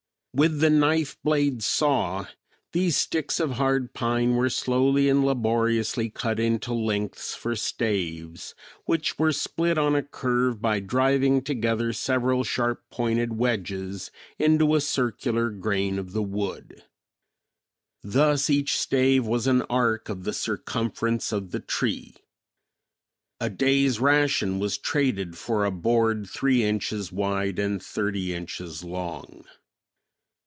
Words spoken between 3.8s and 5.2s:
pine were slowly